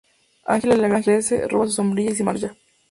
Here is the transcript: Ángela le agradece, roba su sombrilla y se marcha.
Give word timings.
Ángela 0.45 0.77
le 0.77 0.87
agradece, 0.87 1.47
roba 1.47 1.67
su 1.67 1.73
sombrilla 1.73 2.09
y 2.09 2.15
se 2.15 2.23
marcha. 2.23 2.55